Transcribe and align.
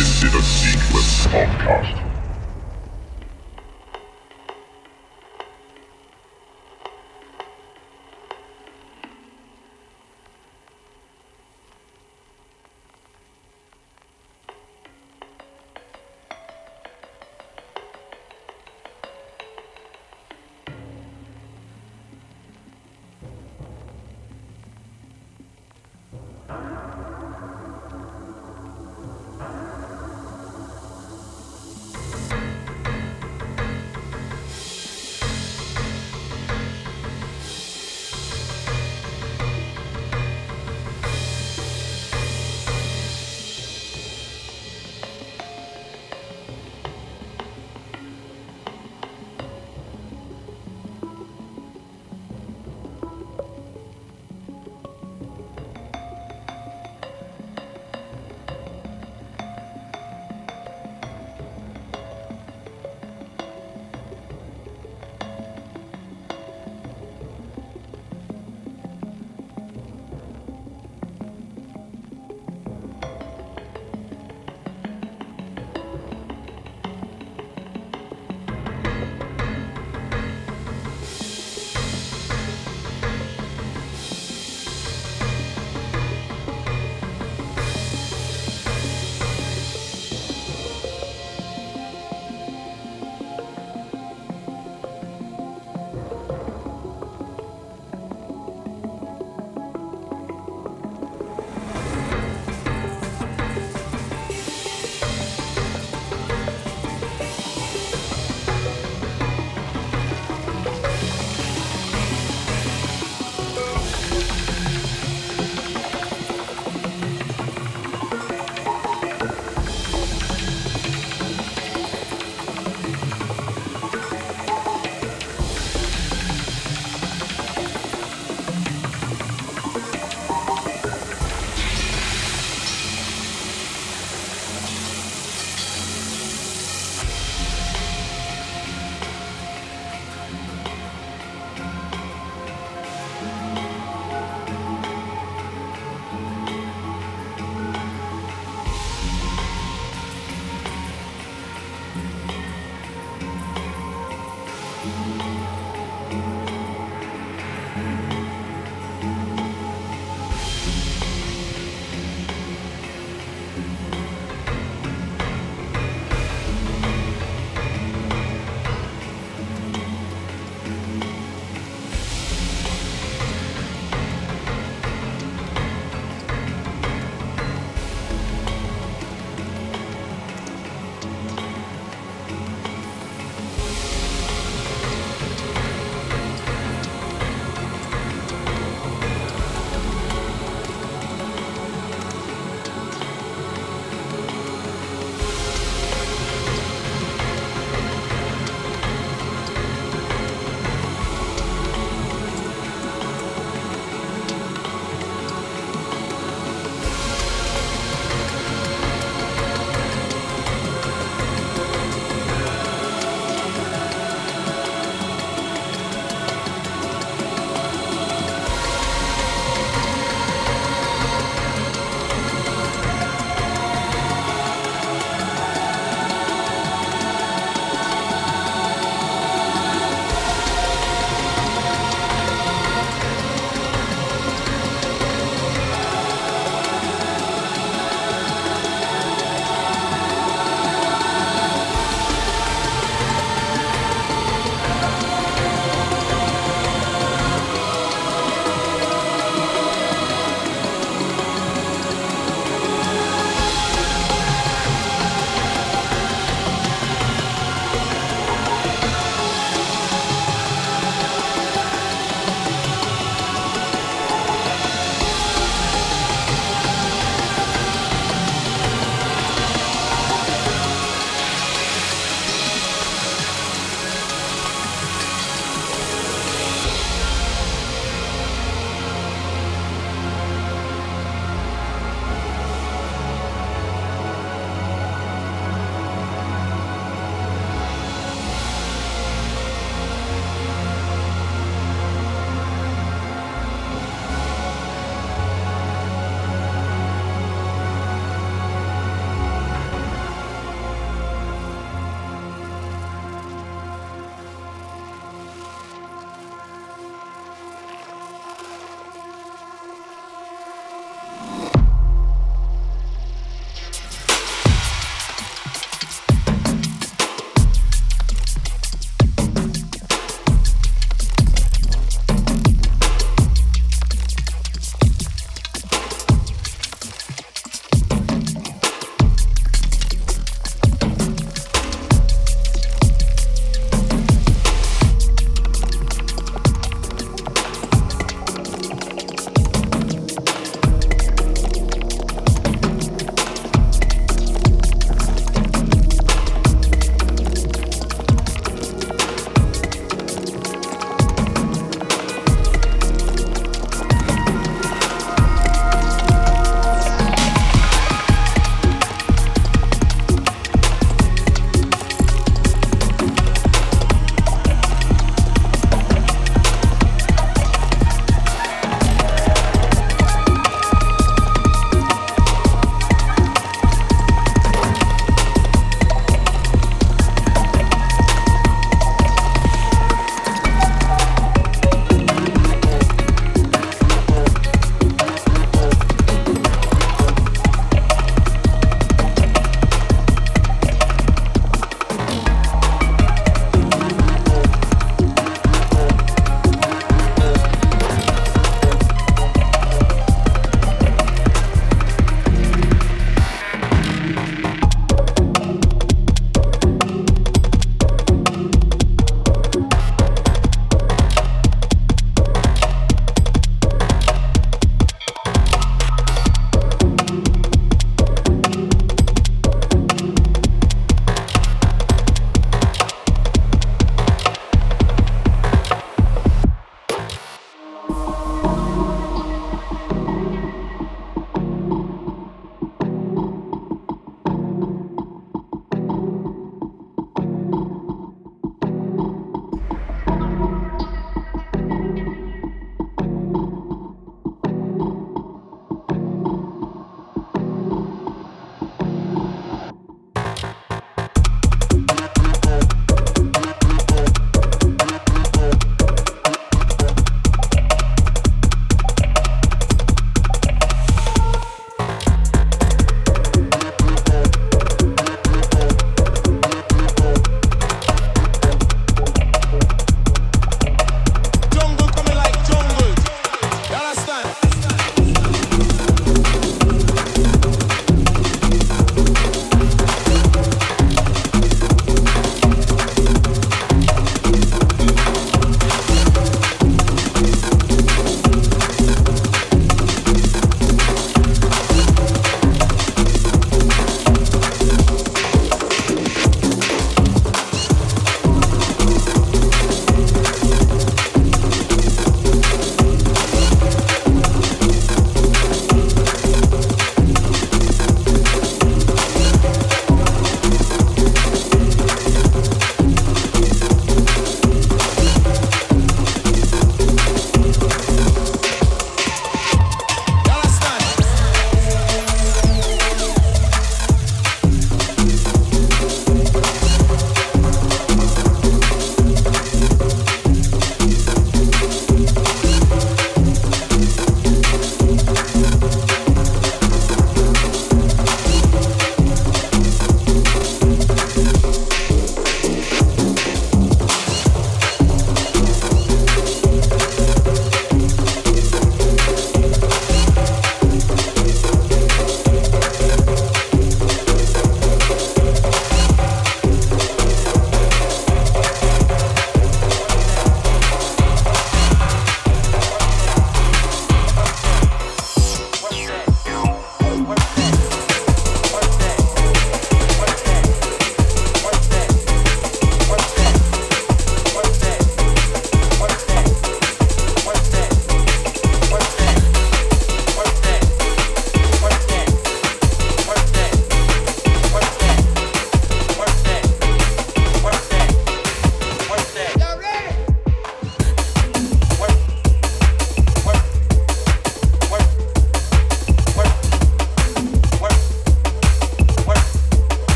This 0.00 0.22
is 0.22 0.34
a 0.34 0.42
Sequence 0.42 1.26
Podcast. 1.26 2.09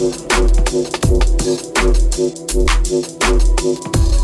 Thank 0.00 0.30
you. 4.14 4.19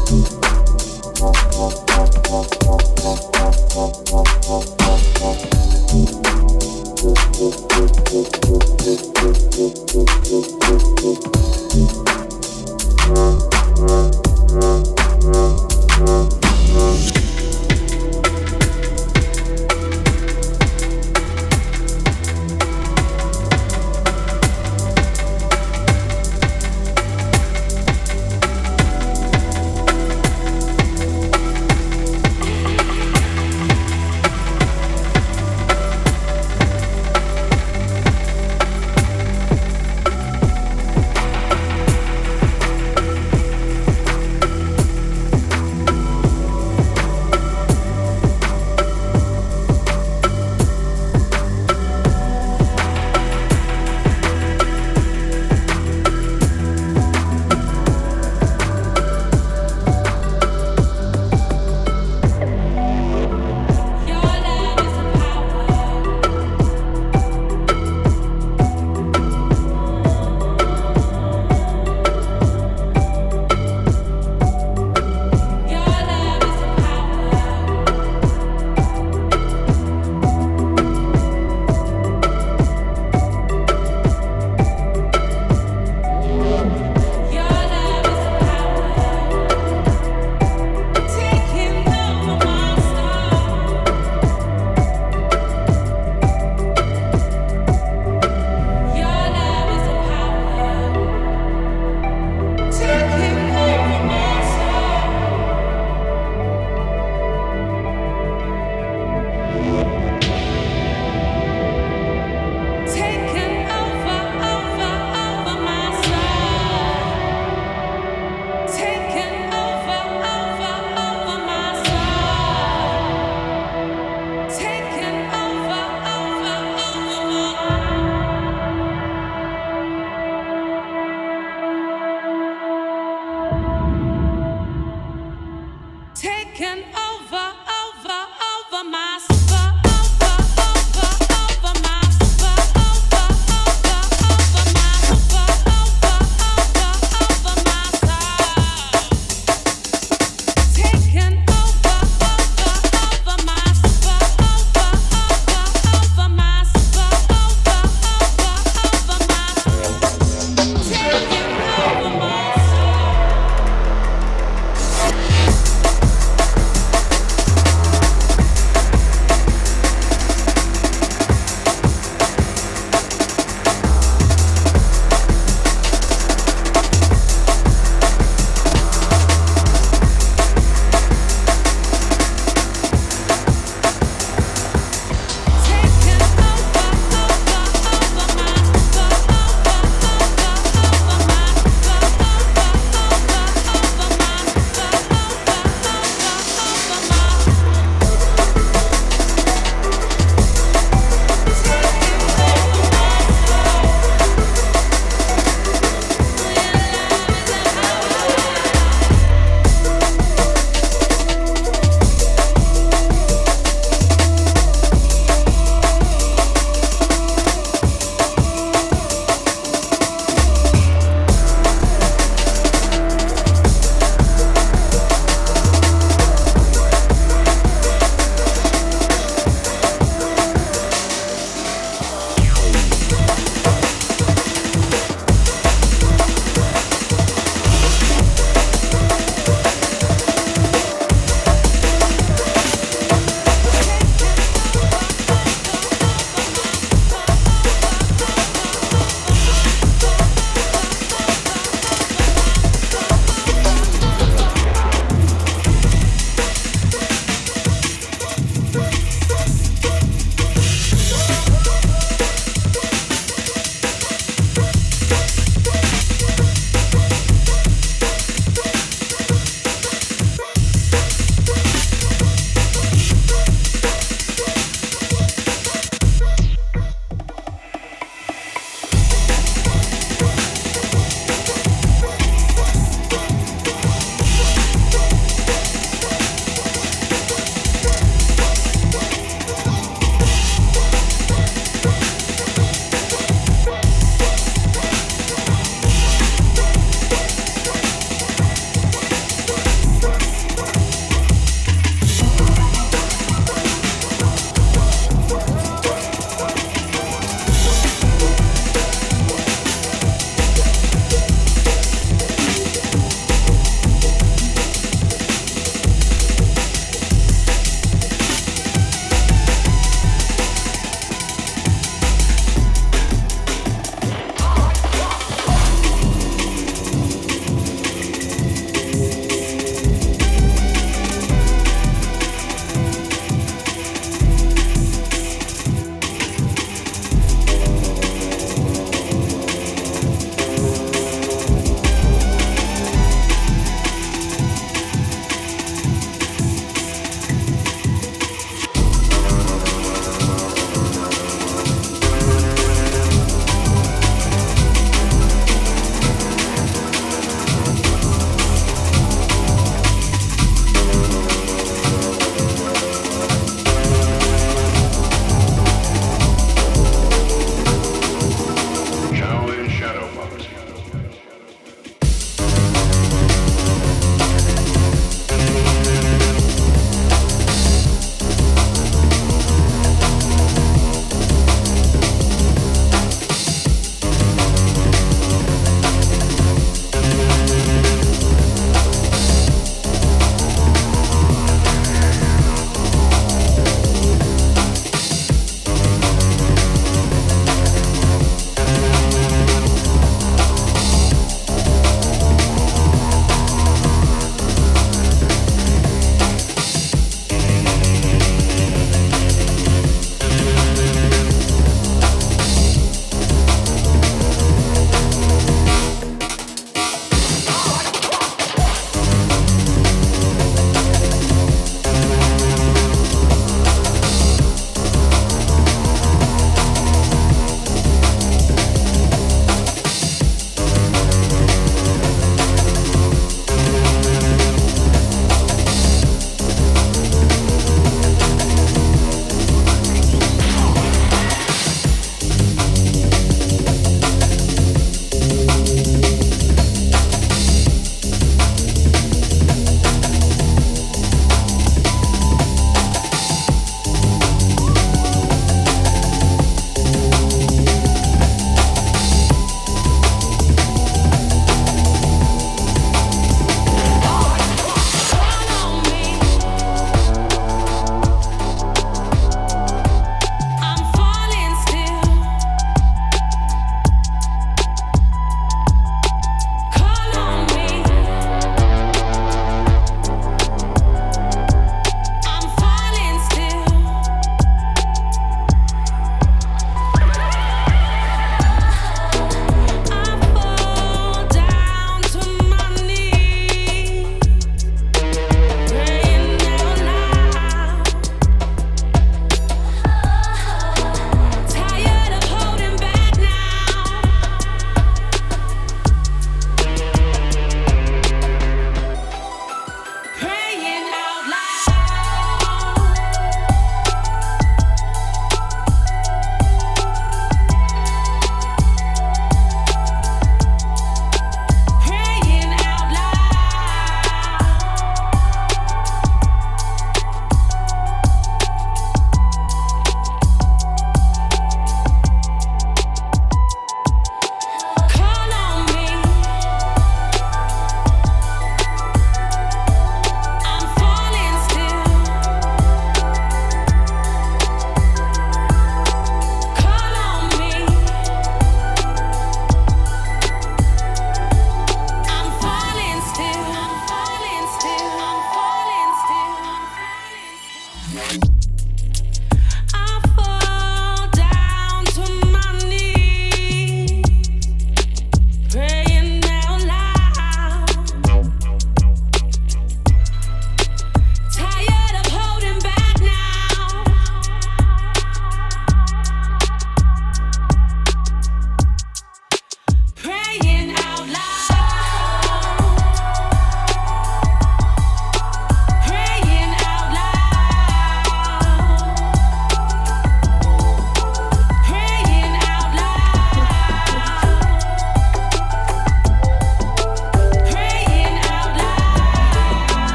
Bye. 557.97 558.46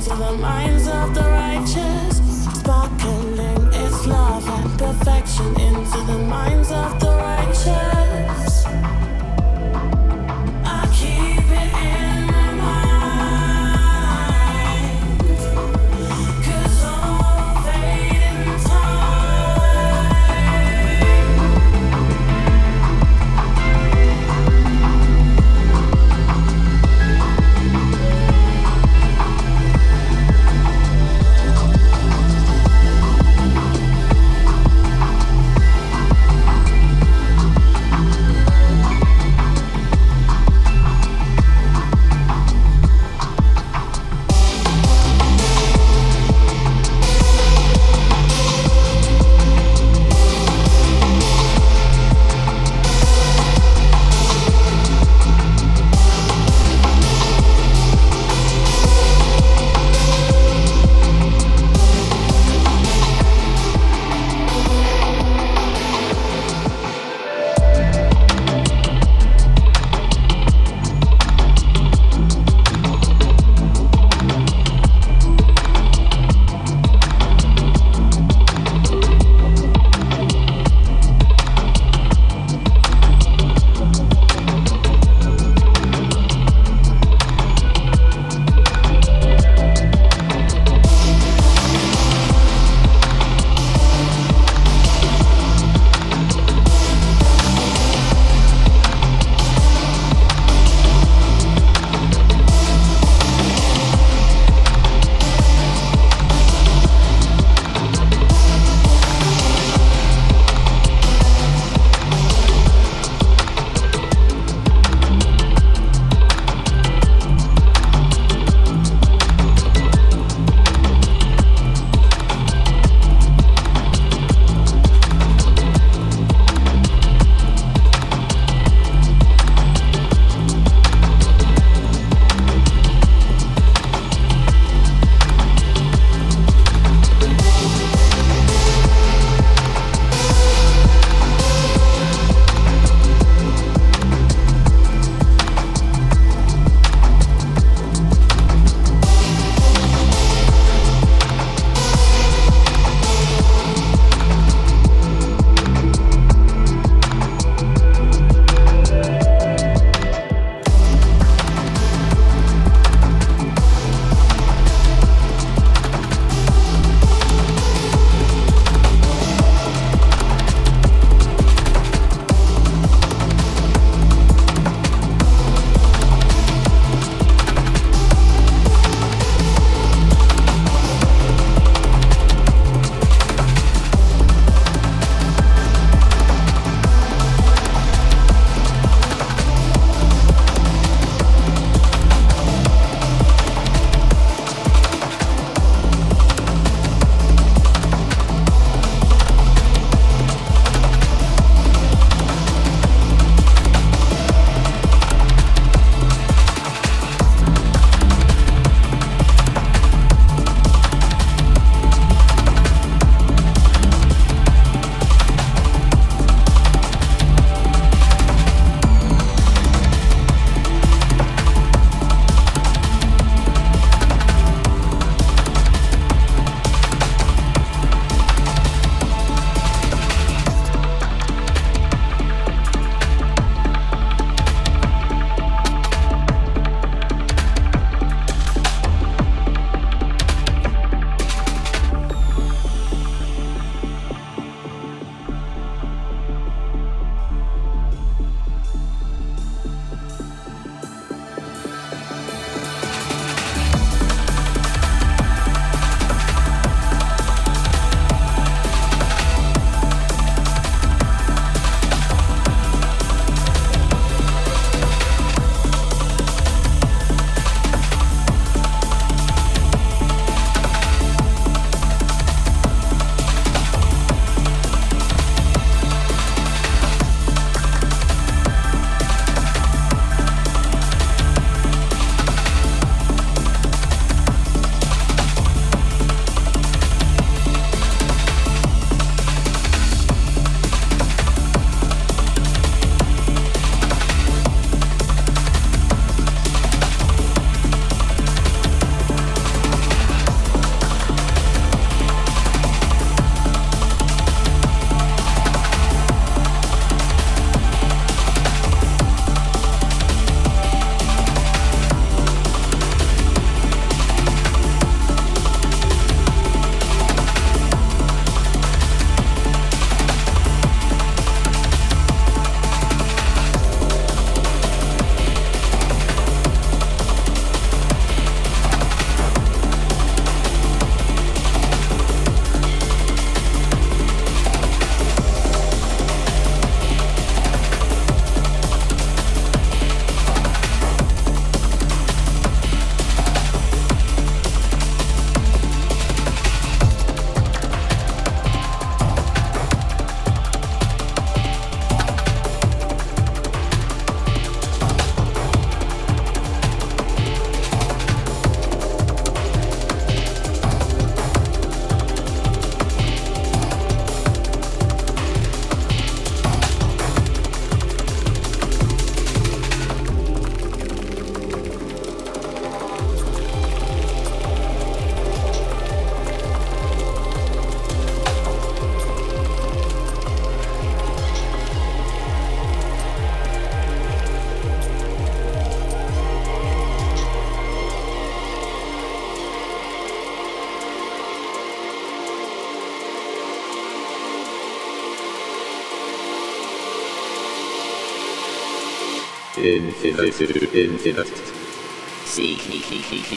into 0.00 0.16
the 0.16 0.32
minds 0.32 0.88
of 0.88 1.14
the 1.14 1.20
righteous. 1.20 2.16
Sparkling 2.58 3.66
its 3.74 4.06
love 4.06 4.48
and 4.48 4.78
perfection 4.78 5.48
into 5.60 5.98
the 6.06 6.18
minds 6.18 6.72
of 6.72 6.98
the 7.00 7.06
righteous. 7.06 7.39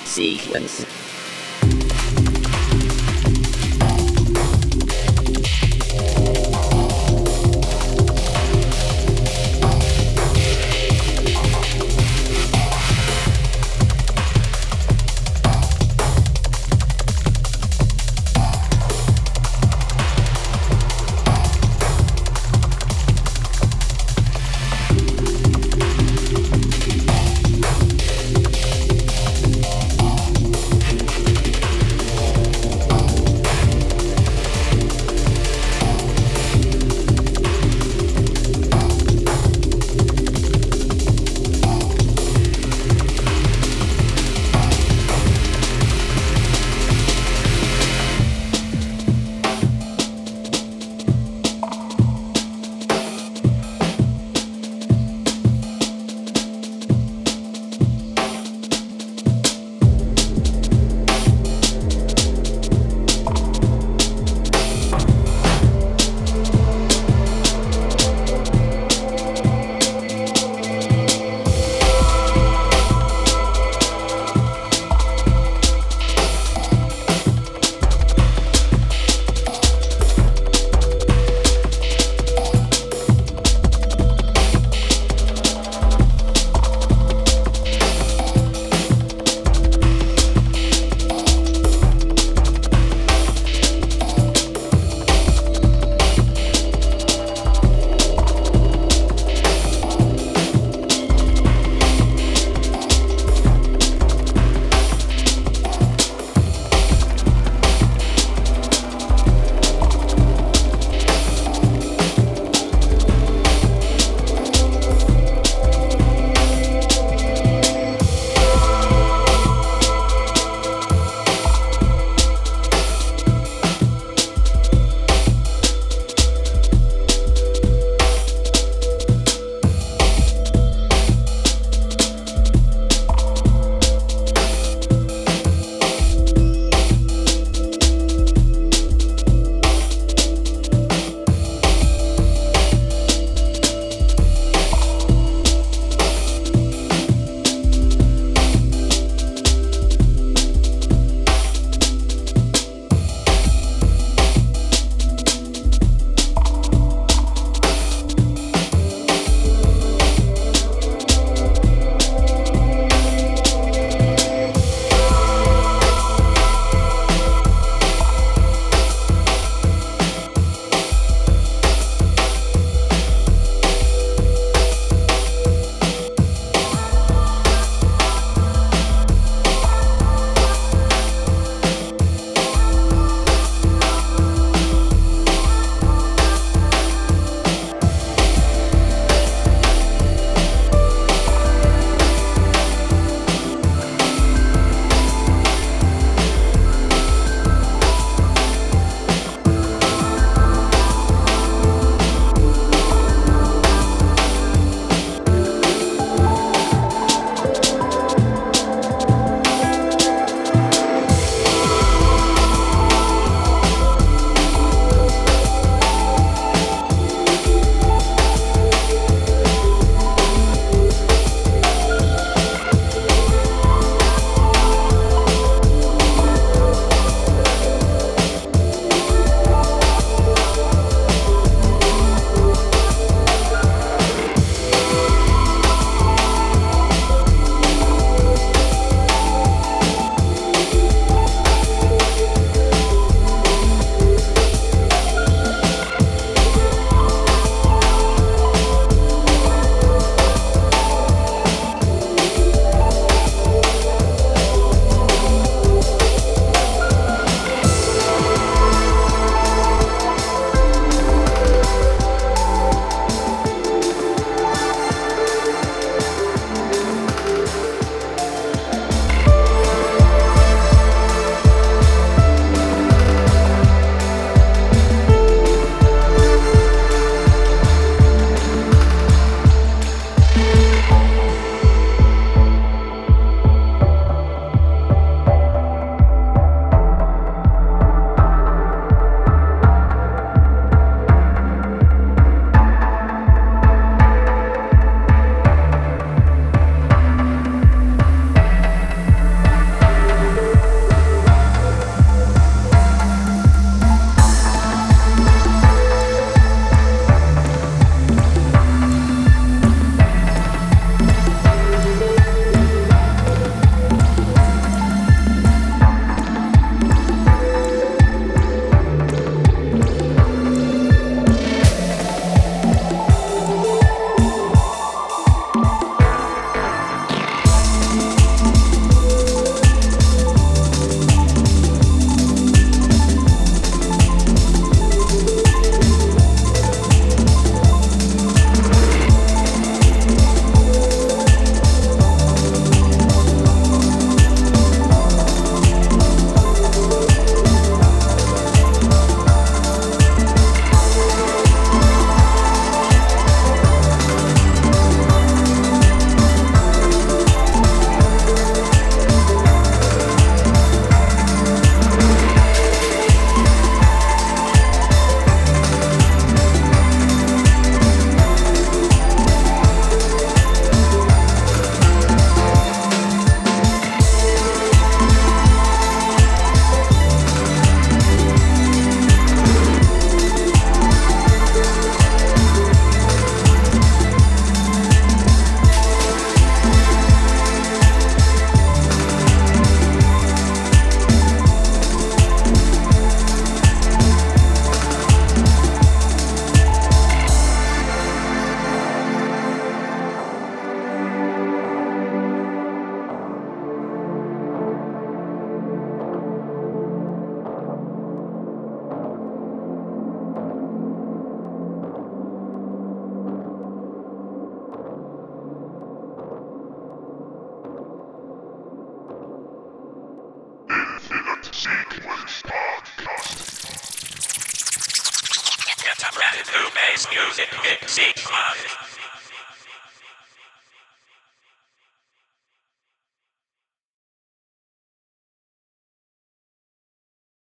Sequence. 0.05 1.12